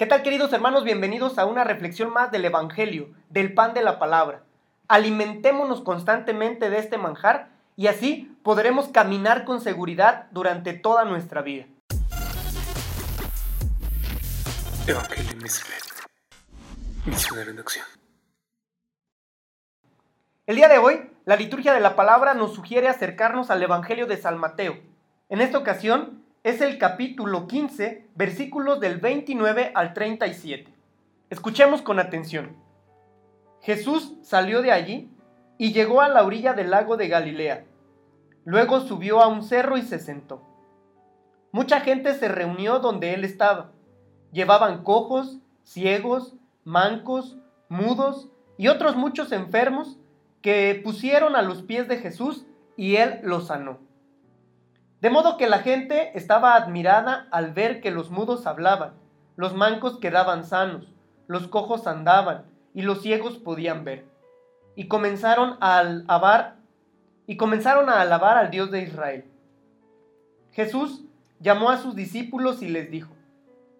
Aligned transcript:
¿Qué 0.00 0.06
tal 0.06 0.22
queridos 0.22 0.50
hermanos? 0.54 0.82
Bienvenidos 0.82 1.36
a 1.36 1.44
una 1.44 1.62
reflexión 1.62 2.10
más 2.10 2.30
del 2.30 2.46
Evangelio, 2.46 3.10
del 3.28 3.52
pan 3.52 3.74
de 3.74 3.82
la 3.82 3.98
palabra. 3.98 4.44
Alimentémonos 4.88 5.82
constantemente 5.82 6.70
de 6.70 6.78
este 6.78 6.96
manjar 6.96 7.50
y 7.76 7.86
así 7.86 8.34
podremos 8.42 8.88
caminar 8.88 9.44
con 9.44 9.60
seguridad 9.60 10.28
durante 10.30 10.72
toda 10.72 11.04
nuestra 11.04 11.42
vida. 11.42 11.66
Evangelio 14.86 15.36
Misionero 17.04 17.50
en 17.50 17.58
acción. 17.58 17.84
El 20.46 20.56
día 20.56 20.68
de 20.68 20.78
hoy, 20.78 21.10
la 21.26 21.36
liturgia 21.36 21.74
de 21.74 21.80
la 21.80 21.94
palabra 21.94 22.32
nos 22.32 22.54
sugiere 22.54 22.88
acercarnos 22.88 23.50
al 23.50 23.62
Evangelio 23.62 24.06
de 24.06 24.16
San 24.16 24.38
Mateo. 24.38 24.78
En 25.28 25.42
esta 25.42 25.58
ocasión, 25.58 26.24
es 26.42 26.62
el 26.62 26.78
capítulo 26.78 27.46
15, 27.46 28.08
versículos 28.14 28.80
del 28.80 28.96
29 28.98 29.72
al 29.74 29.92
37. 29.92 30.72
Escuchemos 31.28 31.82
con 31.82 31.98
atención. 31.98 32.56
Jesús 33.60 34.14
salió 34.22 34.62
de 34.62 34.72
allí 34.72 35.10
y 35.58 35.72
llegó 35.72 36.00
a 36.00 36.08
la 36.08 36.24
orilla 36.24 36.54
del 36.54 36.70
lago 36.70 36.96
de 36.96 37.08
Galilea. 37.08 37.66
Luego 38.46 38.80
subió 38.80 39.20
a 39.20 39.26
un 39.26 39.42
cerro 39.42 39.76
y 39.76 39.82
se 39.82 39.98
sentó. 39.98 40.42
Mucha 41.52 41.80
gente 41.80 42.14
se 42.14 42.28
reunió 42.28 42.78
donde 42.78 43.12
él 43.12 43.24
estaba. 43.24 43.72
Llevaban 44.32 44.82
cojos, 44.82 45.40
ciegos, 45.62 46.36
mancos, 46.64 47.36
mudos 47.68 48.30
y 48.56 48.68
otros 48.68 48.96
muchos 48.96 49.32
enfermos 49.32 49.98
que 50.40 50.80
pusieron 50.82 51.36
a 51.36 51.42
los 51.42 51.62
pies 51.62 51.86
de 51.86 51.98
Jesús 51.98 52.46
y 52.78 52.96
él 52.96 53.20
los 53.24 53.48
sanó. 53.48 53.89
De 55.00 55.08
modo 55.08 55.38
que 55.38 55.48
la 55.48 55.60
gente 55.60 56.16
estaba 56.16 56.54
admirada 56.54 57.26
al 57.30 57.52
ver 57.52 57.80
que 57.80 57.90
los 57.90 58.10
mudos 58.10 58.46
hablaban, 58.46 58.92
los 59.36 59.54
mancos 59.54 59.98
quedaban 59.98 60.44
sanos, 60.44 60.92
los 61.26 61.48
cojos 61.48 61.86
andaban 61.86 62.44
y 62.74 62.82
los 62.82 63.00
ciegos 63.00 63.38
podían 63.38 63.84
ver. 63.84 64.04
Y 64.76 64.88
comenzaron 64.88 65.56
a 65.60 65.78
alabar 65.78 66.56
y 67.26 67.38
comenzaron 67.38 67.88
a 67.88 68.00
alabar 68.02 68.36
al 68.36 68.50
Dios 68.50 68.70
de 68.70 68.82
Israel. 68.82 69.24
Jesús 70.52 71.04
llamó 71.38 71.70
a 71.70 71.78
sus 71.78 71.94
discípulos 71.94 72.60
y 72.60 72.68
les 72.68 72.90
dijo: 72.90 73.14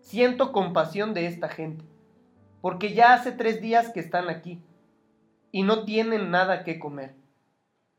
Siento 0.01 0.53
compasión 0.53 1.13
de 1.13 1.27
esta 1.27 1.49
gente, 1.49 1.85
porque 2.63 2.95
ya 2.95 3.13
hace 3.13 3.33
tres 3.33 3.61
días 3.61 3.91
que 3.91 4.01
están 4.01 4.31
aquí 4.31 4.63
y 5.53 5.65
no 5.65 5.85
tienen 5.85 6.31
nada 6.31 6.65
que 6.65 6.79
comer. 6.79 7.15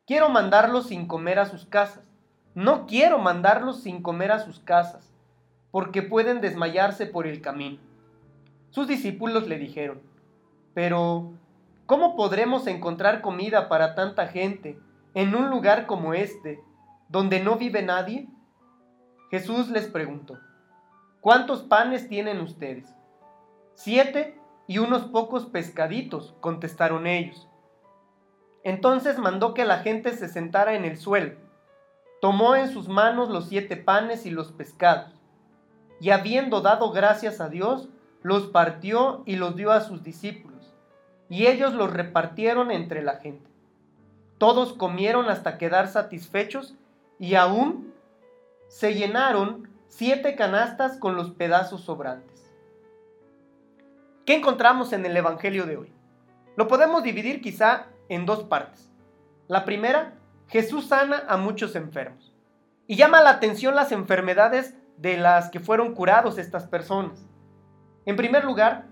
Quiero 0.07 0.29
mandarlos 0.29 0.87
sin 0.87 1.05
comer 1.05 1.37
a 1.37 1.45
sus 1.45 1.67
casas 1.67 2.03
no 2.53 2.85
quiero 2.85 3.17
mandarlos 3.17 3.81
sin 3.81 4.01
comer 4.01 4.31
a 4.31 4.39
sus 4.39 4.59
casas, 4.59 5.13
porque 5.71 6.01
pueden 6.01 6.41
desmayarse 6.41 7.05
por 7.05 7.25
el 7.25 7.41
camino. 7.41 7.79
Sus 8.71 8.87
discípulos 8.87 9.47
le 9.47 9.57
dijeron, 9.57 10.01
pero 10.73 11.31
¿cómo 11.85 12.15
podremos 12.15 12.67
encontrar 12.67 13.21
comida 13.21 13.69
para 13.69 13.95
tanta 13.95 14.27
gente 14.27 14.77
en 15.13 15.33
un 15.35 15.49
lugar 15.49 15.85
como 15.85 16.13
este, 16.13 16.61
donde 17.07 17.41
no 17.41 17.55
vive 17.55 17.83
nadie? 17.83 18.27
Jesús 19.29 19.69
les 19.69 19.87
preguntó, 19.87 20.37
¿cuántos 21.21 21.63
panes 21.63 22.09
tienen 22.09 22.41
ustedes? 22.41 22.93
Siete 23.75 24.37
y 24.67 24.79
unos 24.79 25.03
pocos 25.03 25.45
pescaditos, 25.45 26.35
contestaron 26.41 27.07
ellos. 27.07 27.47
Entonces 28.63 29.17
mandó 29.17 29.53
que 29.53 29.65
la 29.65 29.79
gente 29.79 30.11
se 30.11 30.27
sentara 30.27 30.75
en 30.75 30.83
el 30.83 30.97
suelo 30.97 31.50
tomó 32.21 32.55
en 32.55 32.71
sus 32.71 32.87
manos 32.87 33.29
los 33.29 33.49
siete 33.49 33.75
panes 33.75 34.25
y 34.25 34.29
los 34.29 34.51
pescados, 34.51 35.11
y 35.99 36.11
habiendo 36.11 36.61
dado 36.61 36.91
gracias 36.91 37.41
a 37.41 37.49
Dios, 37.49 37.89
los 38.21 38.47
partió 38.47 39.23
y 39.25 39.35
los 39.35 39.55
dio 39.55 39.71
a 39.71 39.81
sus 39.81 40.03
discípulos, 40.03 40.73
y 41.29 41.47
ellos 41.47 41.73
los 41.73 41.91
repartieron 41.91 42.71
entre 42.71 43.01
la 43.01 43.17
gente. 43.17 43.49
Todos 44.37 44.73
comieron 44.73 45.29
hasta 45.29 45.57
quedar 45.57 45.87
satisfechos, 45.87 46.75
y 47.19 47.35
aún 47.35 47.93
se 48.67 48.93
llenaron 48.93 49.69
siete 49.87 50.35
canastas 50.35 50.97
con 50.97 51.15
los 51.15 51.31
pedazos 51.31 51.81
sobrantes. 51.81 52.51
¿Qué 54.25 54.35
encontramos 54.35 54.93
en 54.93 55.05
el 55.05 55.17
Evangelio 55.17 55.65
de 55.65 55.77
hoy? 55.77 55.91
Lo 56.55 56.67
podemos 56.67 57.03
dividir 57.03 57.41
quizá 57.41 57.87
en 58.09 58.25
dos 58.25 58.43
partes. 58.43 58.89
La 59.47 59.65
primera 59.65 60.13
Jesús 60.51 60.87
sana 60.87 61.23
a 61.29 61.37
muchos 61.37 61.77
enfermos. 61.77 62.33
Y 62.85 62.97
llama 62.97 63.21
la 63.21 63.29
atención 63.29 63.73
las 63.73 63.93
enfermedades 63.93 64.75
de 64.97 65.15
las 65.15 65.49
que 65.49 65.61
fueron 65.61 65.95
curados 65.95 66.37
estas 66.37 66.67
personas. 66.67 67.25
En 68.05 68.17
primer 68.17 68.43
lugar, 68.43 68.87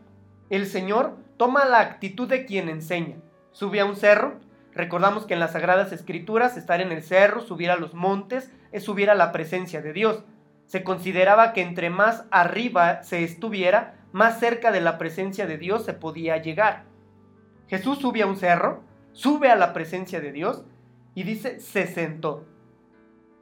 el 0.50 0.68
Señor 0.68 1.18
toma 1.36 1.66
la 1.66 1.82
actitud 1.82 2.30
de 2.30 2.46
quien 2.46 2.70
enseña. 2.70 3.18
Sube 3.52 3.82
a 3.82 3.86
un 3.86 3.98
cerro. 3.98 4.40
Recordamos 4.74 5.26
que 5.26 5.34
en 5.34 5.42
las 5.42 5.52
Sagradas 5.52 5.92
Escrituras 5.92 6.56
estar 6.56 6.80
en 6.80 6.94
el 6.94 7.04
cerro, 7.04 7.42
subir 7.42 7.72
a 7.72 7.76
los 7.76 7.94
montes, 7.94 8.50
es 8.72 8.86
subir 8.86 9.10
a 9.10 9.16
la 9.16 9.34
presencia 9.34 9.82
de 9.82 9.92
Dios. 9.92 10.24
Se 10.66 10.86
consideraba 10.86 11.52
que 11.52 11.62
entre 11.62 11.90
más 11.90 12.24
arriba 12.32 13.04
se 13.04 13.26
estuviera, 13.26 13.96
más 14.14 14.40
cerca 14.40 14.72
de 14.72 14.80
la 14.80 14.98
presencia 14.98 15.46
de 15.46 15.58
Dios 15.58 15.84
se 15.84 15.94
podía 15.94 16.38
llegar. 16.38 16.86
Jesús 17.68 17.98
sube 17.98 18.22
a 18.22 18.28
un 18.28 18.38
cerro, 18.38 18.82
sube 19.12 19.52
a 19.52 19.58
la 19.58 19.74
presencia 19.74 20.22
de 20.22 20.32
Dios 20.32 20.64
y 21.20 21.24
dice, 21.24 21.60
se 21.60 21.86
sentó. 21.86 22.46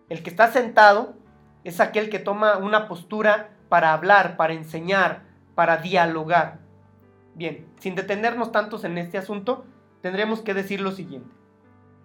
El 0.10 0.24
que 0.24 0.32
está 0.32 0.52
sentado 0.52 1.14
es 1.64 1.80
aquel 1.80 2.10
que 2.10 2.18
toma 2.18 2.58
una 2.58 2.88
postura 2.88 3.52
para 3.70 3.94
hablar, 3.94 4.36
para 4.36 4.54
enseñar, 4.54 5.26
para 5.54 5.78
dialogar. 5.78 6.58
Bien, 7.36 7.68
sin 7.78 7.94
detenernos 7.94 8.52
tantos 8.52 8.84
en 8.84 8.98
este 8.98 9.20
asunto, 9.20 9.64
tendremos 10.02 10.42
que 10.42 10.56
decir 10.56 10.82
lo 10.82 10.90
siguiente. 10.90 11.30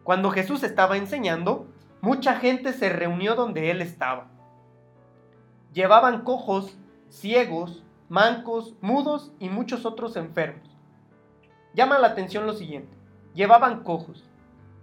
Cuando 0.04 0.30
Jesús 0.30 0.62
estaba 0.62 0.98
enseñando, 0.98 1.66
mucha 2.02 2.34
gente 2.34 2.74
se 2.74 2.90
reunió 2.90 3.34
donde 3.34 3.70
él 3.70 3.80
estaba. 3.80 4.26
Llevaban 5.72 6.22
cojos, 6.22 6.76
ciegos, 7.08 7.82
mancos, 8.10 8.74
mudos 8.82 9.32
y 9.38 9.48
muchos 9.48 9.86
otros 9.86 10.16
enfermos. 10.16 10.68
Llama 11.72 11.98
la 11.98 12.08
atención 12.08 12.46
lo 12.46 12.52
siguiente. 12.52 12.94
Llevaban 13.32 13.84
cojos 13.84 14.28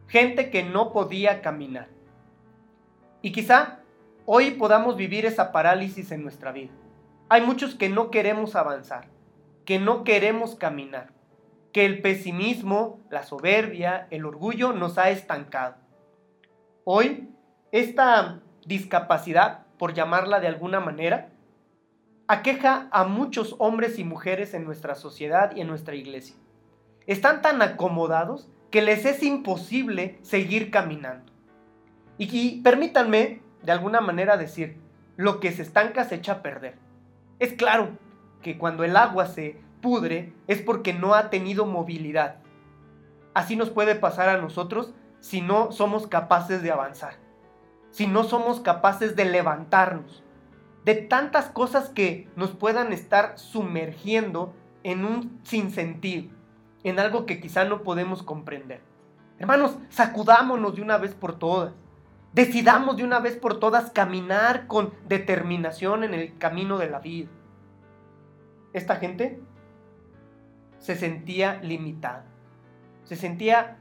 gente 0.10 0.50
que 0.50 0.64
no 0.64 0.92
podía 0.92 1.42
caminar. 1.42 1.88
Y 3.22 3.32
quizá 3.32 3.80
hoy 4.26 4.52
podamos 4.52 4.98
vivir 4.98 5.26
esa 5.26 5.52
parálisis 5.52 6.12
en 6.12 6.24
nuestra 6.24 6.52
vida. 6.52 6.72
Hay 7.30 7.42
muchos 7.42 7.76
que 7.76 7.90
no 7.90 8.10
queremos 8.10 8.56
avanzar, 8.56 9.08
que 9.66 9.78
no 9.78 10.04
queremos 10.04 10.56
caminar, 10.56 11.12
que 11.72 11.86
el 11.86 12.02
pesimismo, 12.02 13.00
la 13.12 13.24
soberbia, 13.24 14.08
el 14.10 14.26
orgullo 14.26 14.74
nos 14.74 14.98
ha 14.98 15.12
estancado. 15.12 15.76
Hoy, 16.86 17.30
esta 17.72 18.42
discapacidad, 18.66 19.68
por 19.78 19.94
llamarla 19.94 20.40
de 20.40 20.48
alguna 20.48 20.80
manera, 20.80 21.30
aqueja 22.28 22.88
a 22.92 23.04
muchos 23.04 23.56
hombres 23.60 24.00
y 24.00 24.04
mujeres 24.04 24.56
en 24.56 24.66
nuestra 24.66 24.96
sociedad 24.96 25.56
y 25.56 25.62
en 25.62 25.68
nuestra 25.68 25.94
iglesia. 25.94 26.36
Están 27.06 27.44
tan 27.44 27.62
acomodados 27.62 28.50
que 28.72 28.82
les 28.82 29.06
es 29.06 29.24
imposible 29.24 30.20
seguir 30.22 30.72
caminando. 30.72 31.32
Y, 32.18 32.62
permítanme, 32.62 33.42
de 33.64 33.72
alguna 33.72 34.02
manera, 34.02 34.38
decir, 34.38 34.78
lo 35.16 35.40
que 35.40 35.52
se 35.52 35.62
estanca 35.62 36.04
se 36.04 36.16
echa 36.16 36.34
a 36.34 36.42
perder. 36.42 36.78
Es 37.40 37.54
claro 37.54 37.98
que 38.42 38.58
cuando 38.58 38.84
el 38.84 38.98
agua 38.98 39.26
se 39.26 39.60
pudre 39.82 40.34
es 40.48 40.62
porque 40.62 40.94
no 40.94 41.14
ha 41.14 41.30
tenido 41.30 41.66
movilidad. 41.66 42.38
Así 43.34 43.56
nos 43.56 43.70
puede 43.70 43.96
pasar 43.96 44.30
a 44.30 44.42
nosotros 44.42 44.94
si 45.20 45.42
no 45.42 45.72
somos 45.72 46.08
capaces 46.08 46.62
de 46.62 46.72
avanzar, 46.72 47.16
si 47.92 48.08
no 48.08 48.24
somos 48.24 48.60
capaces 48.60 49.16
de 49.16 49.26
levantarnos, 49.26 50.24
de 50.84 50.96
tantas 50.96 51.46
cosas 51.48 51.90
que 51.90 52.28
nos 52.36 52.52
puedan 52.52 52.94
estar 52.94 53.38
sumergiendo 53.38 54.54
en 54.84 55.06
un 55.06 55.40
sinsentido 55.44 56.39
en 56.84 57.00
algo 57.00 57.26
que 57.26 57.40
quizá 57.40 57.66
no 57.66 57.84
podemos 57.84 58.24
comprender. 58.24 58.82
Hermanos, 59.38 59.78
sacudámonos 59.90 60.76
de 60.76 60.82
una 60.82 60.98
vez 60.98 61.14
por 61.14 61.38
todas. 61.38 61.74
Decidamos 62.34 62.98
de 62.98 63.04
una 63.04 63.20
vez 63.20 63.36
por 63.36 63.60
todas 63.60 63.92
caminar 63.92 64.68
con 64.68 64.94
determinación 65.08 66.04
en 66.04 66.14
el 66.14 66.38
camino 66.38 66.78
de 66.78 66.90
la 66.90 67.00
vida. 67.00 67.30
Esta 68.74 68.98
gente 68.98 69.42
se 70.78 70.96
sentía 70.96 71.60
limitada, 71.64 72.26
se 73.04 73.16
sentía 73.16 73.78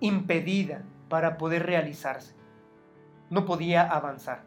impedida 0.00 0.82
para 1.08 1.36
poder 1.36 1.66
realizarse. 1.66 2.34
No 3.28 3.44
podía 3.44 3.82
avanzar. 3.82 4.42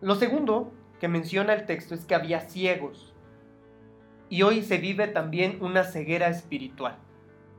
Lo 0.00 0.16
segundo 0.16 0.72
que 0.98 1.08
menciona 1.08 1.54
el 1.54 1.66
texto 1.66 1.94
es 1.94 2.04
que 2.04 2.14
había 2.14 2.40
ciegos 2.40 3.13
y 4.34 4.42
hoy 4.42 4.64
se 4.64 4.78
vive 4.78 5.06
también 5.06 5.58
una 5.60 5.84
ceguera 5.84 6.26
espiritual. 6.26 6.96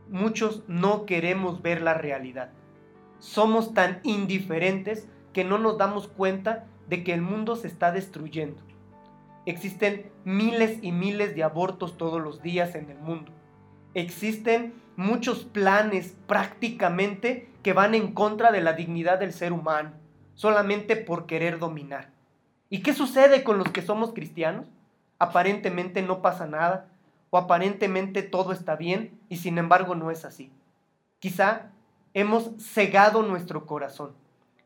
Muchos 0.10 0.64
no 0.68 1.06
queremos 1.06 1.62
ver 1.62 1.82
la 1.82 1.94
realidad. 1.94 2.50
Somos 3.20 3.74
tan 3.74 4.02
indiferentes 4.04 5.08
que 5.32 5.46
no 5.46 5.58
nos 5.58 5.78
damos 5.78 6.10
cuenta 6.10 6.66
de 6.90 7.06
que 7.06 7.14
el 7.14 7.22
mundo 7.22 7.56
se 7.56 7.68
está 7.68 7.94
destruyendo. 7.94 8.62
Existen 9.46 10.12
miles 10.26 10.80
y 10.82 10.92
miles 10.92 11.34
de 11.34 11.44
abortos 11.44 11.98
todos 11.98 12.22
los 12.22 12.42
días 12.42 12.76
en 12.76 12.90
el 12.90 12.98
mundo. 12.98 13.32
Existen 13.94 14.74
muchos 14.98 15.46
planes 15.46 16.18
prácticamente 16.28 17.48
que 17.64 17.72
van 17.72 17.96
en 17.96 18.12
contra 18.12 18.52
de 18.52 18.60
la 18.60 18.74
dignidad 18.74 19.18
del 19.18 19.32
ser 19.32 19.54
humano, 19.54 19.94
solamente 20.34 20.98
por 20.98 21.26
querer 21.26 21.58
dominar. 21.58 22.10
¿Y 22.70 22.82
qué 22.82 22.94
sucede 22.94 23.46
con 23.46 23.60
los 23.60 23.72
que 23.72 23.82
somos 23.82 24.12
cristianos? 24.12 24.68
Aparentemente 25.20 26.02
no 26.02 26.22
pasa 26.22 26.46
nada, 26.46 26.88
o 27.30 27.38
aparentemente 27.38 28.24
todo 28.24 28.52
está 28.52 28.76
bien, 28.76 29.20
y 29.30 29.38
sin 29.38 29.58
embargo 29.58 29.96
no 29.96 30.12
es 30.12 30.26
así. 30.26 30.52
Quizá 31.20 31.72
hemos 32.14 32.52
cegado 32.60 33.24
nuestro 33.24 33.66
corazón, 33.66 34.14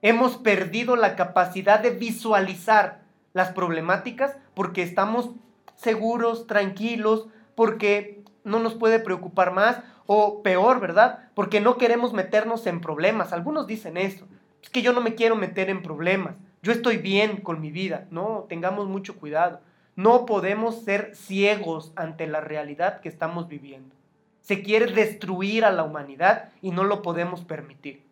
hemos 0.01 0.37
perdido 0.37 0.95
la 0.95 1.15
capacidad 1.15 1.79
de 1.79 1.91
visualizar 1.91 3.01
las 3.33 3.51
problemáticas 3.51 4.37
porque 4.53 4.83
estamos 4.83 5.31
seguros, 5.75 6.47
tranquilos, 6.47 7.27
porque 7.55 8.23
no 8.43 8.59
nos 8.59 8.75
puede 8.75 8.99
preocupar 8.99 9.53
más 9.53 9.79
o 10.05 10.41
peor, 10.41 10.79
¿verdad? 10.79 11.29
Porque 11.35 11.61
no 11.61 11.77
queremos 11.77 12.13
meternos 12.13 12.65
en 12.67 12.81
problemas. 12.81 13.31
Algunos 13.31 13.67
dicen 13.67 13.95
eso. 13.97 14.27
Es 14.61 14.69
que 14.69 14.81
yo 14.81 14.91
no 14.91 15.01
me 15.01 15.15
quiero 15.15 15.35
meter 15.35 15.69
en 15.69 15.83
problemas. 15.83 16.35
Yo 16.61 16.71
estoy 16.71 16.97
bien 16.97 17.41
con 17.41 17.61
mi 17.61 17.71
vida. 17.71 18.07
No, 18.09 18.45
tengamos 18.49 18.87
mucho 18.87 19.17
cuidado. 19.17 19.61
No 19.95 20.25
podemos 20.25 20.83
ser 20.83 21.15
ciegos 21.15 21.91
ante 21.95 22.27
la 22.27 22.41
realidad 22.41 23.01
que 23.01 23.09
estamos 23.09 23.47
viviendo. 23.47 23.95
Se 24.41 24.63
quiere 24.63 24.91
destruir 24.93 25.65
a 25.65 25.71
la 25.71 25.83
humanidad 25.83 26.49
y 26.61 26.71
no 26.71 26.83
lo 26.83 27.01
podemos 27.01 27.43
permitir. 27.43 28.03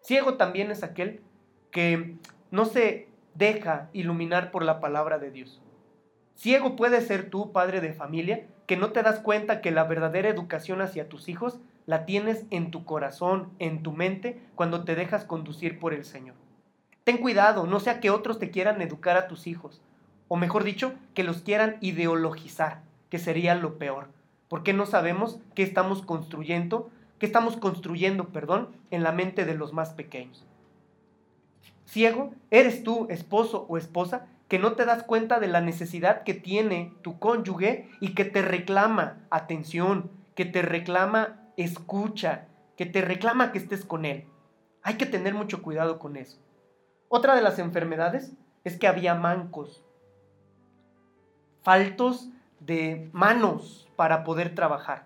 Ciego 0.00 0.34
también 0.34 0.70
es 0.70 0.82
aquel 0.82 1.20
que 1.70 2.16
no 2.50 2.64
se 2.64 3.08
deja 3.34 3.88
iluminar 3.92 4.50
por 4.50 4.64
la 4.64 4.80
palabra 4.80 5.18
de 5.18 5.30
Dios. 5.30 5.60
Ciego 6.34 6.76
puede 6.76 7.00
ser 7.00 7.30
tú, 7.30 7.52
padre 7.52 7.80
de 7.80 7.92
familia, 7.92 8.46
que 8.66 8.76
no 8.76 8.92
te 8.92 9.02
das 9.02 9.20
cuenta 9.20 9.60
que 9.60 9.70
la 9.70 9.84
verdadera 9.84 10.28
educación 10.28 10.82
hacia 10.82 11.08
tus 11.08 11.28
hijos 11.28 11.58
la 11.86 12.04
tienes 12.04 12.44
en 12.50 12.70
tu 12.70 12.84
corazón, 12.84 13.50
en 13.58 13.82
tu 13.82 13.92
mente, 13.92 14.40
cuando 14.54 14.84
te 14.84 14.94
dejas 14.94 15.24
conducir 15.24 15.78
por 15.78 15.94
el 15.94 16.04
Señor. 16.04 16.34
Ten 17.04 17.18
cuidado, 17.18 17.66
no 17.66 17.78
sea 17.80 18.00
que 18.00 18.10
otros 18.10 18.38
te 18.38 18.50
quieran 18.50 18.82
educar 18.82 19.16
a 19.16 19.28
tus 19.28 19.46
hijos, 19.46 19.80
o 20.28 20.36
mejor 20.36 20.64
dicho, 20.64 20.94
que 21.14 21.24
los 21.24 21.42
quieran 21.42 21.76
ideologizar, 21.80 22.82
que 23.10 23.18
sería 23.18 23.54
lo 23.54 23.78
peor, 23.78 24.08
porque 24.48 24.72
no 24.72 24.86
sabemos 24.86 25.40
qué 25.54 25.62
estamos 25.62 26.02
construyendo, 26.02 26.90
qué 27.18 27.26
estamos 27.26 27.56
construyendo, 27.56 28.28
perdón, 28.28 28.70
en 28.90 29.02
la 29.02 29.12
mente 29.12 29.44
de 29.44 29.54
los 29.54 29.72
más 29.72 29.90
pequeños. 29.90 30.44
Ciego, 31.84 32.34
eres 32.50 32.82
tú, 32.82 33.06
esposo 33.10 33.66
o 33.68 33.78
esposa, 33.78 34.26
que 34.48 34.58
no 34.58 34.72
te 34.72 34.84
das 34.84 35.02
cuenta 35.02 35.40
de 35.40 35.48
la 35.48 35.60
necesidad 35.60 36.22
que 36.22 36.34
tiene 36.34 36.92
tu 37.02 37.18
cónyuge 37.18 37.88
y 38.00 38.14
que 38.14 38.24
te 38.24 38.42
reclama 38.42 39.18
atención, 39.30 40.10
que 40.34 40.44
te 40.44 40.62
reclama 40.62 41.40
escucha, 41.56 42.46
que 42.76 42.86
te 42.86 43.02
reclama 43.02 43.52
que 43.52 43.58
estés 43.58 43.84
con 43.84 44.04
él. 44.04 44.26
Hay 44.82 44.94
que 44.94 45.06
tener 45.06 45.34
mucho 45.34 45.62
cuidado 45.62 45.98
con 45.98 46.16
eso. 46.16 46.38
Otra 47.08 47.34
de 47.34 47.42
las 47.42 47.58
enfermedades 47.58 48.32
es 48.64 48.78
que 48.78 48.86
había 48.86 49.14
mancos, 49.14 49.85
faltos 51.66 52.28
de 52.60 53.10
manos 53.12 53.88
para 53.96 54.22
poder 54.22 54.54
trabajar. 54.54 55.04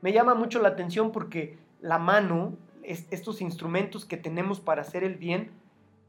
Me 0.00 0.12
llama 0.12 0.34
mucho 0.34 0.60
la 0.60 0.70
atención 0.70 1.12
porque 1.12 1.60
la 1.80 1.96
mano, 2.00 2.56
estos 2.82 3.40
instrumentos 3.40 4.04
que 4.04 4.16
tenemos 4.16 4.58
para 4.58 4.82
hacer 4.82 5.04
el 5.04 5.14
bien, 5.14 5.52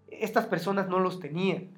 estas 0.09 0.47
personas 0.47 0.89
no 0.89 0.97
los 0.97 1.19
tenían. 1.19 1.77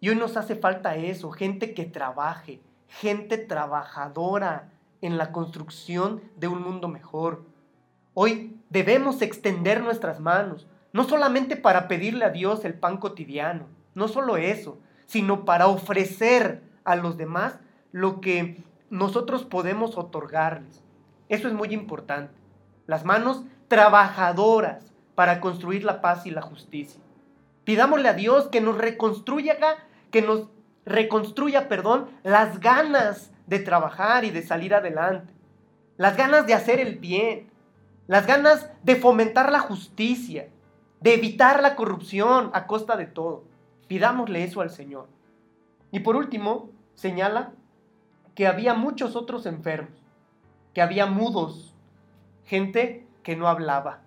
Y 0.00 0.08
hoy 0.08 0.16
nos 0.16 0.36
hace 0.36 0.56
falta 0.56 0.96
eso, 0.96 1.30
gente 1.30 1.72
que 1.72 1.84
trabaje, 1.84 2.58
gente 2.88 3.38
trabajadora 3.38 4.72
en 5.00 5.16
la 5.16 5.30
construcción 5.30 6.22
de 6.34 6.48
un 6.48 6.60
mundo 6.60 6.88
mejor. 6.88 7.44
Hoy 8.14 8.56
debemos 8.70 9.22
extender 9.22 9.84
nuestras 9.84 10.18
manos, 10.18 10.66
no 10.92 11.04
solamente 11.04 11.54
para 11.54 11.86
pedirle 11.86 12.24
a 12.24 12.30
Dios 12.30 12.64
el 12.64 12.74
pan 12.74 12.96
cotidiano, 12.96 13.68
no 13.94 14.08
solo 14.08 14.36
eso, 14.36 14.80
sino 15.06 15.44
para 15.44 15.68
ofrecer 15.68 16.66
a 16.86 16.96
los 16.96 17.16
demás 17.16 17.58
lo 17.92 18.20
que 18.20 18.62
nosotros 18.88 19.44
podemos 19.44 19.98
otorgarles. 19.98 20.82
Eso 21.28 21.48
es 21.48 21.54
muy 21.54 21.74
importante. 21.74 22.32
Las 22.86 23.04
manos 23.04 23.42
trabajadoras 23.68 24.92
para 25.14 25.40
construir 25.40 25.84
la 25.84 26.00
paz 26.00 26.24
y 26.26 26.30
la 26.30 26.42
justicia. 26.42 27.00
Pidámosle 27.64 28.08
a 28.08 28.14
Dios 28.14 28.48
que 28.48 28.60
nos 28.60 28.78
reconstruya, 28.78 29.56
que 30.10 30.22
nos 30.22 30.48
reconstruya, 30.84 31.68
perdón, 31.68 32.08
las 32.22 32.60
ganas 32.60 33.32
de 33.46 33.58
trabajar 33.58 34.24
y 34.24 34.30
de 34.30 34.42
salir 34.42 34.74
adelante. 34.74 35.32
Las 35.96 36.16
ganas 36.16 36.46
de 36.46 36.54
hacer 36.54 36.78
el 36.78 36.98
bien. 36.98 37.50
Las 38.06 38.26
ganas 38.26 38.70
de 38.84 38.96
fomentar 38.96 39.50
la 39.50 39.60
justicia. 39.60 40.48
De 41.00 41.14
evitar 41.14 41.60
la 41.60 41.74
corrupción 41.74 42.50
a 42.52 42.66
costa 42.66 42.96
de 42.96 43.06
todo. 43.06 43.44
Pidámosle 43.88 44.44
eso 44.44 44.60
al 44.60 44.70
Señor. 44.70 45.08
Y 45.90 46.00
por 46.00 46.14
último, 46.16 46.70
señala 46.96 47.52
que 48.34 48.48
había 48.48 48.74
muchos 48.74 49.14
otros 49.14 49.46
enfermos. 49.46 50.02
Que 50.74 50.82
había 50.82 51.06
mudos. 51.06 51.74
Gente 52.44 53.06
que 53.22 53.36
no 53.36 53.46
hablaba. 53.48 54.00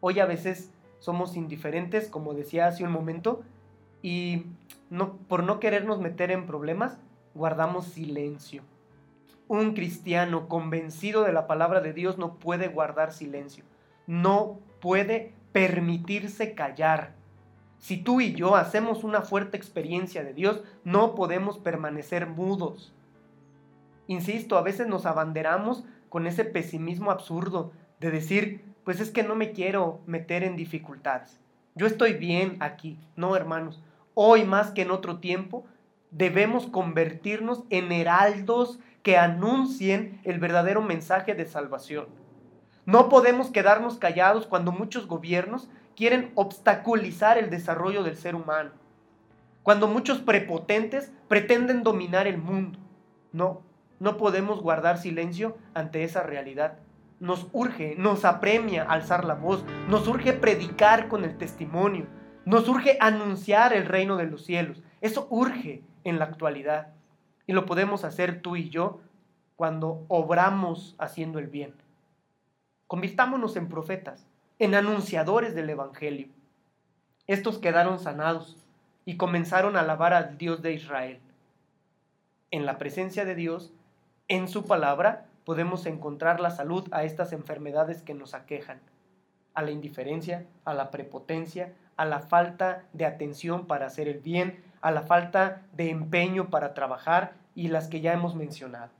Hoy 0.00 0.18
a 0.18 0.26
veces 0.26 0.72
somos 0.98 1.36
indiferentes, 1.36 2.08
como 2.08 2.34
decía 2.34 2.66
hace 2.66 2.84
un 2.84 2.92
momento, 2.92 3.42
y 4.02 4.46
no, 4.90 5.16
por 5.28 5.42
no 5.42 5.60
querernos 5.60 6.00
meter 6.00 6.30
en 6.30 6.46
problemas, 6.46 6.98
guardamos 7.34 7.86
silencio. 7.86 8.62
Un 9.48 9.74
cristiano 9.74 10.48
convencido 10.48 11.24
de 11.24 11.32
la 11.32 11.46
palabra 11.46 11.80
de 11.80 11.92
Dios 11.92 12.18
no 12.18 12.34
puede 12.34 12.68
guardar 12.68 13.12
silencio, 13.12 13.64
no 14.06 14.58
puede 14.80 15.34
permitirse 15.52 16.54
callar. 16.54 17.14
Si 17.80 17.96
tú 17.96 18.20
y 18.20 18.34
yo 18.34 18.56
hacemos 18.56 19.04
una 19.04 19.22
fuerte 19.22 19.56
experiencia 19.56 20.22
de 20.22 20.34
Dios, 20.34 20.62
no 20.84 21.14
podemos 21.14 21.58
permanecer 21.58 22.26
mudos. 22.26 22.92
Insisto, 24.06 24.58
a 24.58 24.62
veces 24.62 24.86
nos 24.86 25.06
abanderamos 25.06 25.84
con 26.10 26.26
ese 26.26 26.44
pesimismo 26.44 27.10
absurdo 27.10 27.72
de 27.98 28.10
decir, 28.10 28.62
pues 28.84 29.00
es 29.00 29.10
que 29.10 29.22
no 29.22 29.34
me 29.34 29.52
quiero 29.52 30.00
meter 30.06 30.44
en 30.44 30.56
dificultades. 30.56 31.40
Yo 31.74 31.86
estoy 31.86 32.12
bien 32.12 32.58
aquí. 32.60 32.98
No, 33.16 33.34
hermanos. 33.34 33.82
Hoy 34.12 34.44
más 34.44 34.72
que 34.72 34.82
en 34.82 34.90
otro 34.90 35.18
tiempo 35.18 35.64
debemos 36.10 36.66
convertirnos 36.66 37.64
en 37.70 37.92
heraldos 37.92 38.78
que 39.02 39.16
anuncien 39.16 40.20
el 40.24 40.38
verdadero 40.38 40.82
mensaje 40.82 41.34
de 41.34 41.46
salvación. 41.46 42.08
No 42.84 43.08
podemos 43.08 43.48
quedarnos 43.50 43.96
callados 43.96 44.46
cuando 44.46 44.70
muchos 44.70 45.06
gobiernos 45.06 45.70
quieren 45.96 46.32
obstaculizar 46.34 47.38
el 47.38 47.50
desarrollo 47.50 48.02
del 48.02 48.16
ser 48.16 48.34
humano. 48.34 48.70
Cuando 49.62 49.88
muchos 49.88 50.18
prepotentes 50.18 51.12
pretenden 51.28 51.82
dominar 51.82 52.26
el 52.26 52.38
mundo. 52.38 52.78
No, 53.32 53.62
no 53.98 54.16
podemos 54.16 54.60
guardar 54.60 54.98
silencio 54.98 55.56
ante 55.74 56.04
esa 56.04 56.22
realidad 56.22 56.78
nos 57.20 57.48
urge, 57.52 57.94
nos 57.96 58.24
apremia 58.24 58.82
alzar 58.82 59.24
la 59.24 59.34
voz, 59.34 59.62
nos 59.88 60.08
urge 60.08 60.32
predicar 60.32 61.08
con 61.08 61.24
el 61.24 61.36
testimonio, 61.36 62.06
nos 62.46 62.66
urge 62.68 62.96
anunciar 62.98 63.74
el 63.74 63.84
reino 63.84 64.16
de 64.16 64.24
los 64.24 64.44
cielos. 64.44 64.82
Eso 65.02 65.28
urge 65.30 65.84
en 66.02 66.18
la 66.18 66.24
actualidad. 66.24 66.94
Y 67.46 67.52
lo 67.52 67.66
podemos 67.66 68.04
hacer 68.04 68.40
tú 68.40 68.56
y 68.56 68.70
yo 68.70 69.00
cuando 69.54 70.06
obramos 70.08 70.96
haciendo 70.98 71.38
el 71.38 71.48
bien. 71.48 71.74
Convirtámonos 72.86 73.56
en 73.56 73.68
profetas, 73.68 74.26
en 74.60 74.74
anunciadores 74.74 75.54
del 75.54 75.70
Evangelio. 75.70 76.28
Estos 77.26 77.56
quedaron 77.58 77.98
sanados 77.98 78.58
y 79.06 79.16
comenzaron 79.16 79.74
a 79.74 79.80
alabar 79.80 80.12
al 80.12 80.36
Dios 80.36 80.60
de 80.60 80.74
Israel. 80.74 81.18
En 82.50 82.66
la 82.66 82.76
presencia 82.76 83.24
de 83.24 83.34
Dios, 83.34 83.72
en 84.28 84.48
su 84.48 84.66
palabra, 84.66 85.24
podemos 85.46 85.86
encontrar 85.86 86.40
la 86.40 86.50
salud 86.50 86.86
a 86.90 87.04
estas 87.04 87.32
enfermedades 87.32 88.02
que 88.02 88.12
nos 88.12 88.34
aquejan, 88.34 88.80
a 89.54 89.62
la 89.62 89.70
indiferencia, 89.70 90.44
a 90.66 90.74
la 90.74 90.90
prepotencia, 90.90 91.72
a 91.96 92.04
la 92.04 92.20
falta 92.20 92.84
de 92.92 93.06
atención 93.06 93.66
para 93.66 93.86
hacer 93.86 94.08
el 94.08 94.18
bien, 94.18 94.62
a 94.82 94.90
la 94.90 95.04
falta 95.04 95.62
de 95.72 95.88
empeño 95.88 96.50
para 96.50 96.74
trabajar 96.74 97.32
y 97.54 97.68
las 97.68 97.88
que 97.88 98.02
ya 98.02 98.12
hemos 98.12 98.34
mencionado. 98.34 98.90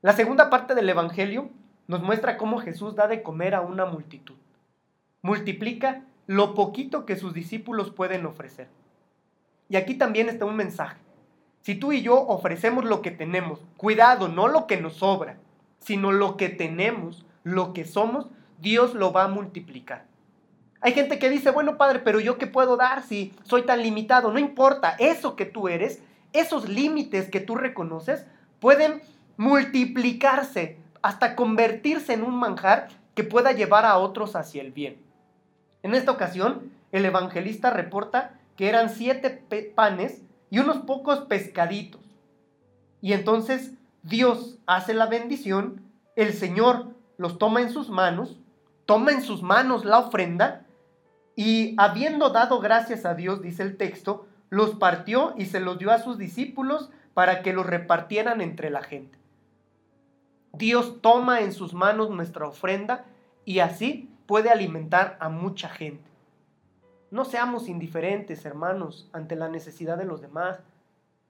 La 0.00 0.12
segunda 0.12 0.50
parte 0.50 0.74
del 0.74 0.88
Evangelio 0.88 1.50
nos 1.86 2.02
muestra 2.02 2.36
cómo 2.36 2.58
Jesús 2.58 2.96
da 2.96 3.06
de 3.06 3.22
comer 3.22 3.54
a 3.54 3.60
una 3.60 3.86
multitud. 3.86 4.41
Multiplica 5.22 6.04
lo 6.26 6.54
poquito 6.54 7.06
que 7.06 7.16
sus 7.16 7.32
discípulos 7.32 7.90
pueden 7.90 8.26
ofrecer. 8.26 8.68
Y 9.68 9.76
aquí 9.76 9.94
también 9.94 10.28
está 10.28 10.44
un 10.44 10.56
mensaje. 10.56 11.00
Si 11.62 11.74
tú 11.74 11.92
y 11.92 12.02
yo 12.02 12.20
ofrecemos 12.20 12.84
lo 12.84 13.02
que 13.02 13.10
tenemos, 13.10 13.60
cuidado, 13.76 14.28
no 14.28 14.48
lo 14.48 14.66
que 14.66 14.80
nos 14.80 14.94
sobra, 14.94 15.38
sino 15.78 16.12
lo 16.12 16.36
que 16.36 16.48
tenemos, 16.48 17.24
lo 17.44 17.72
que 17.72 17.84
somos, 17.84 18.28
Dios 18.60 18.94
lo 18.94 19.12
va 19.12 19.24
a 19.24 19.28
multiplicar. 19.28 20.06
Hay 20.80 20.92
gente 20.92 21.18
que 21.18 21.30
dice, 21.30 21.50
bueno, 21.50 21.78
Padre, 21.78 22.00
pero 22.00 22.18
yo 22.18 22.38
qué 22.38 22.46
puedo 22.46 22.76
dar 22.76 23.02
si 23.02 23.32
soy 23.44 23.62
tan 23.62 23.82
limitado? 23.82 24.32
No 24.32 24.38
importa, 24.38 24.96
eso 24.98 25.36
que 25.36 25.46
tú 25.46 25.68
eres 25.68 26.02
esos 26.32 26.68
límites 26.68 27.28
que 27.28 27.40
tú 27.40 27.54
reconoces 27.54 28.26
pueden 28.60 29.02
multiplicarse 29.36 30.78
hasta 31.02 31.36
convertirse 31.36 32.14
en 32.14 32.22
un 32.22 32.36
manjar 32.36 32.88
que 33.14 33.24
pueda 33.24 33.52
llevar 33.52 33.84
a 33.84 33.98
otros 33.98 34.36
hacia 34.36 34.62
el 34.62 34.72
bien. 34.72 34.98
En 35.82 35.94
esta 35.94 36.12
ocasión, 36.12 36.70
el 36.92 37.04
evangelista 37.04 37.70
reporta 37.70 38.38
que 38.56 38.68
eran 38.68 38.90
siete 38.90 39.44
panes 39.74 40.22
y 40.50 40.58
unos 40.58 40.78
pocos 40.78 41.20
pescaditos. 41.20 42.02
Y 43.00 43.14
entonces 43.14 43.72
Dios 44.02 44.58
hace 44.66 44.94
la 44.94 45.06
bendición, 45.06 45.82
el 46.16 46.32
Señor 46.34 46.90
los 47.16 47.38
toma 47.38 47.62
en 47.62 47.70
sus 47.70 47.88
manos, 47.88 48.38
toma 48.84 49.12
en 49.12 49.22
sus 49.22 49.42
manos 49.42 49.84
la 49.84 49.98
ofrenda 49.98 50.66
y 51.34 51.74
habiendo 51.78 52.30
dado 52.30 52.60
gracias 52.60 53.06
a 53.06 53.14
Dios, 53.14 53.42
dice 53.42 53.62
el 53.62 53.76
texto, 53.76 54.26
los 54.50 54.74
partió 54.74 55.34
y 55.38 55.46
se 55.46 55.60
los 55.60 55.78
dio 55.78 55.90
a 55.90 55.98
sus 55.98 56.18
discípulos 56.18 56.90
para 57.14 57.42
que 57.42 57.52
los 57.52 57.64
repartieran 57.66 58.40
entre 58.40 58.70
la 58.70 58.82
gente. 58.82 59.18
Dios 60.52 61.00
toma 61.00 61.40
en 61.40 61.52
sus 61.52 61.72
manos 61.72 62.10
nuestra 62.10 62.46
ofrenda 62.46 63.06
y 63.46 63.60
así 63.60 64.10
puede 64.32 64.48
alimentar 64.48 65.18
a 65.20 65.28
mucha 65.28 65.68
gente. 65.68 66.08
No 67.10 67.26
seamos 67.26 67.68
indiferentes, 67.68 68.46
hermanos, 68.46 69.10
ante 69.12 69.36
la 69.36 69.50
necesidad 69.50 69.98
de 69.98 70.06
los 70.06 70.22
demás. 70.22 70.60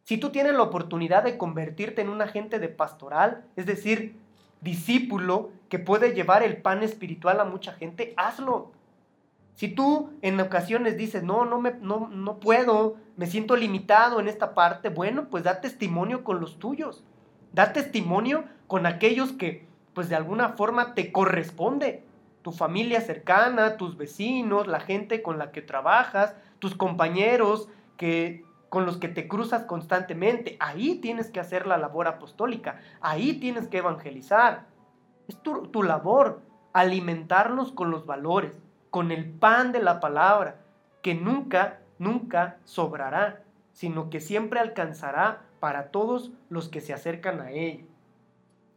Si 0.04 0.18
tú 0.18 0.30
tienes 0.30 0.52
la 0.52 0.62
oportunidad 0.62 1.24
de 1.24 1.36
convertirte 1.36 2.02
en 2.02 2.10
un 2.10 2.22
agente 2.22 2.60
de 2.60 2.68
pastoral, 2.68 3.44
es 3.56 3.66
decir, 3.66 4.14
discípulo 4.60 5.50
que 5.68 5.80
puede 5.80 6.14
llevar 6.14 6.44
el 6.44 6.58
pan 6.62 6.84
espiritual 6.84 7.40
a 7.40 7.44
mucha 7.44 7.72
gente, 7.72 8.14
hazlo. 8.16 8.70
Si 9.56 9.66
tú 9.66 10.10
en 10.22 10.38
ocasiones 10.38 10.96
dices, 10.96 11.24
no, 11.24 11.44
no, 11.44 11.60
me, 11.60 11.72
no, 11.72 12.06
no 12.06 12.38
puedo, 12.38 12.98
me 13.16 13.26
siento 13.26 13.56
limitado 13.56 14.20
en 14.20 14.28
esta 14.28 14.54
parte, 14.54 14.90
bueno, 14.90 15.26
pues 15.28 15.42
da 15.42 15.60
testimonio 15.60 16.22
con 16.22 16.38
los 16.38 16.60
tuyos. 16.60 17.02
Da 17.52 17.72
testimonio 17.72 18.44
con 18.68 18.86
aquellos 18.86 19.32
que, 19.32 19.66
pues 19.92 20.08
de 20.08 20.14
alguna 20.14 20.50
forma 20.50 20.94
te 20.94 21.10
corresponde. 21.10 22.04
Tu 22.42 22.50
familia 22.50 23.00
cercana, 23.00 23.76
tus 23.76 23.96
vecinos, 23.96 24.66
la 24.66 24.80
gente 24.80 25.22
con 25.22 25.38
la 25.38 25.52
que 25.52 25.62
trabajas, 25.62 26.34
tus 26.58 26.74
compañeros 26.74 27.68
que, 27.96 28.44
con 28.68 28.84
los 28.84 28.96
que 28.96 29.08
te 29.08 29.28
cruzas 29.28 29.64
constantemente. 29.64 30.56
Ahí 30.58 30.96
tienes 30.96 31.30
que 31.30 31.40
hacer 31.40 31.66
la 31.66 31.78
labor 31.78 32.08
apostólica. 32.08 32.80
Ahí 33.00 33.34
tienes 33.34 33.68
que 33.68 33.78
evangelizar. 33.78 34.66
Es 35.28 35.40
tu, 35.40 35.68
tu 35.68 35.84
labor 35.84 36.42
alimentarnos 36.72 37.70
con 37.70 37.90
los 37.90 38.06
valores, 38.06 38.58
con 38.90 39.12
el 39.12 39.30
pan 39.30 39.70
de 39.70 39.82
la 39.82 40.00
palabra, 40.00 40.56
que 41.00 41.14
nunca, 41.14 41.80
nunca 41.98 42.58
sobrará, 42.64 43.44
sino 43.72 44.10
que 44.10 44.20
siempre 44.20 44.58
alcanzará 44.58 45.42
para 45.60 45.90
todos 45.90 46.32
los 46.48 46.68
que 46.68 46.80
se 46.80 46.92
acercan 46.92 47.40
a 47.40 47.52
Él. 47.52 47.86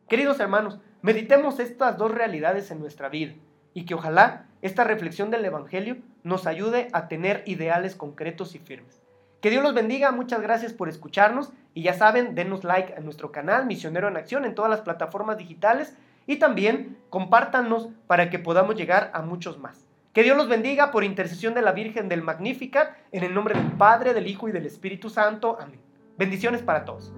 Queridos 0.08 0.40
hermanos, 0.40 0.80
meditemos 1.02 1.60
estas 1.60 1.98
dos 1.98 2.12
realidades 2.12 2.70
en 2.70 2.80
nuestra 2.80 3.10
vida 3.10 3.34
y 3.76 3.86
que 3.86 3.94
ojalá 3.94 4.48
esta 4.64 4.84
reflexión 4.84 5.30
del 5.30 5.46
Evangelio 5.46 5.98
nos 6.24 6.48
ayude 6.48 6.88
a 6.94 7.08
tener 7.08 7.44
ideales 7.46 7.96
concretos 7.96 8.56
y 8.56 8.60
firmes. 8.60 9.04
Que 9.42 9.52
Dios 9.52 9.62
los 9.62 9.76
bendiga, 9.76 10.12
muchas 10.12 10.42
gracias 10.42 10.74
por 10.74 10.90
escucharnos 10.90 11.52
y 11.76 11.84
ya 11.84 11.94
saben, 11.94 12.34
denos 12.34 12.64
like 12.64 12.96
a 12.96 13.02
nuestro 13.02 13.32
canal 13.32 13.68
Misionero 13.68 14.08
en 14.08 14.18
Acción 14.18 14.46
en 14.46 14.56
todas 14.56 14.72
las 14.72 14.82
plataformas 14.82 15.38
digitales 15.38 15.94
y 16.26 16.38
también 16.38 16.98
compártanos 17.12 17.90
para 18.08 18.32
que 18.32 18.40
podamos 18.40 18.76
llegar 18.76 19.12
a 19.14 19.22
muchos 19.22 19.60
más. 19.60 19.86
Que 20.14 20.24
Dios 20.24 20.38
los 20.38 20.48
bendiga 20.48 20.90
por 20.90 21.04
intercesión 21.04 21.54
de 21.54 21.62
la 21.62 21.74
Virgen 21.74 22.08
del 22.08 22.24
Magnificat, 22.24 22.96
en 23.12 23.24
el 23.26 23.34
nombre 23.34 23.54
del 23.54 23.74
Padre, 23.74 24.14
del 24.14 24.28
Hijo 24.28 24.48
y 24.48 24.54
del 24.54 24.66
Espíritu 24.66 25.10
Santo. 25.10 25.58
Amén. 25.60 25.82
Bendiciones 26.18 26.62
para 26.62 26.86
todos. 26.86 27.14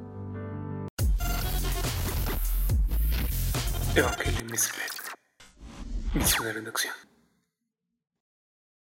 Evangelio 3.95 4.43
Misionero 6.13 6.59
en 6.59 6.67
Acción. 6.67 7.06